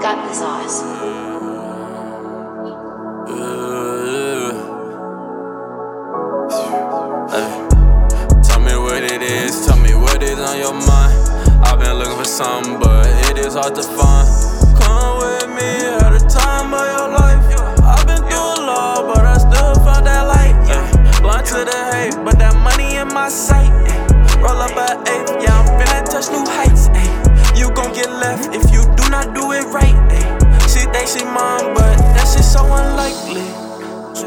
[0.00, 0.80] got the sauce.
[8.48, 11.28] Tell me what it is, tell me what is on your mind.
[11.62, 14.26] I've been looking for something, but it is hard to find.
[14.80, 17.44] Come with me at a time of your life.
[17.84, 20.56] I've been through a lot, but I still found that light.
[20.66, 21.20] Yeah.
[21.20, 23.70] Blind to the hate, but that money in my sight.
[24.40, 26.88] Roll up at eight, yeah, I'm finna touch new heights.
[27.54, 28.69] You gon' get left if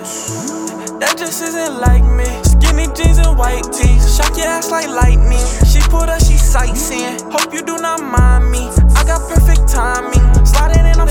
[0.03, 2.27] That just isn't like me.
[2.43, 4.03] Skinny jeans and white tees.
[4.15, 5.39] Shock your ass like lightning.
[5.63, 7.23] She put up, she sightseeing.
[7.31, 8.67] Hope you do not mind me.
[8.99, 10.19] I got perfect timing.
[10.43, 11.07] Sliding in, I'm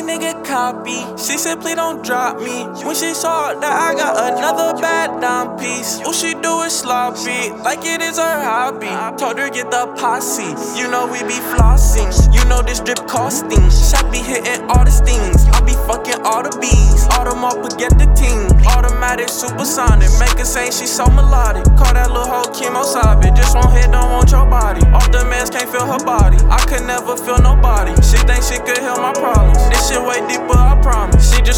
[0.00, 1.04] nigga copy.
[1.20, 2.64] She please don't drop me.
[2.86, 6.00] When she saw that I got another bad dime piece.
[6.00, 8.88] All she do is sloppy, like it is her hobby.
[8.88, 10.54] I told her get the posse.
[10.78, 12.08] You know we be flossing.
[12.32, 13.68] You know this drip costing.
[13.70, 15.44] Shot be hitting all the stings.
[15.52, 17.06] I be fucking all the bees.
[17.12, 18.48] All them all forget the team.
[18.66, 20.08] Automatic supersonic.
[20.18, 21.64] Make her say she so melodic.
[21.76, 23.34] Call that little hoe kemosabe.
[23.36, 24.80] Just want head, don't want your body.
[24.94, 26.38] Off the meds can't feel her body.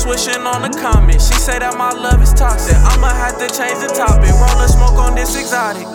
[0.05, 0.25] Promise.
[0.25, 1.21] She just wishing on the comment.
[1.21, 2.77] She say that my love is toxic.
[2.77, 4.31] I'ma have to change the topic.
[4.31, 5.87] Roll smoke on this exotic.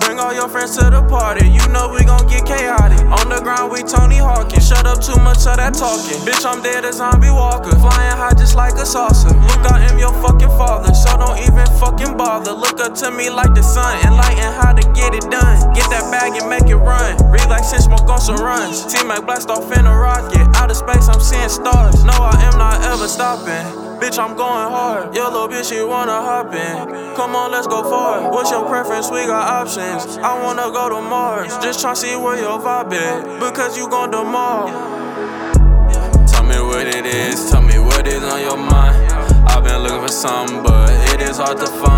[0.00, 1.46] Bring all your friends to the party.
[1.48, 3.00] You know we gon' get chaotic.
[3.06, 4.66] On the ground, we Tony Hawkins.
[4.66, 6.18] Shut up too much of that talking.
[6.26, 7.70] Bitch, I'm dead as zombie walker.
[7.78, 9.30] Flying high just like a saucer.
[9.30, 10.91] Look, I am your fucking father.
[12.02, 12.52] Fucking bother.
[12.52, 13.98] Look up to me like the sun.
[14.06, 15.72] Enlighten how to get it done.
[15.72, 17.16] Get that bag and make it run.
[17.30, 18.92] Relax and smoke on some runs.
[18.92, 20.42] Team Mac blast off in a rocket.
[20.56, 22.02] Out of space, I'm seeing stars.
[22.04, 23.64] No, I am not ever stopping.
[24.00, 25.14] Bitch, I'm going hard.
[25.14, 27.14] Your little bitch, she wanna hop in.
[27.14, 28.30] Come on, let's go far.
[28.32, 29.10] What's your preference?
[29.10, 30.18] We got options.
[30.18, 31.56] I wanna go to Mars.
[31.58, 33.38] Just try see where your vibe at.
[33.38, 34.22] Because you gon' the.
[36.26, 38.96] Tell me what it is, tell me what is on your mind.
[39.46, 41.91] I've been looking for something, but it is hard to find.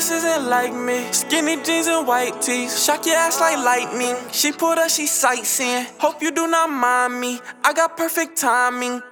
[0.00, 1.12] Just isn't like me.
[1.12, 2.82] Skinny jeans and white tees.
[2.82, 4.16] Shock your ass like lightning.
[4.32, 5.84] She pulled up, she sightseeing.
[5.98, 7.38] Hope you do not mind me.
[7.62, 9.02] I got perfect timing.